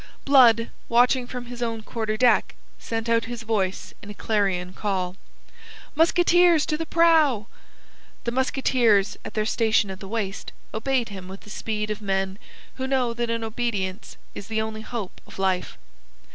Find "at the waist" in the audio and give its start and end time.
9.91-10.53